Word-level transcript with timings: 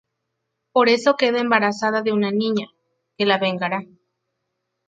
Por 0.73 0.89
eso 0.89 1.15
queda 1.15 1.39
embarazada 1.41 2.01
de 2.01 2.11
una 2.11 2.31
niña, 2.31 2.65
que 3.19 3.27
la 3.27 3.37
vengará. 3.37 3.85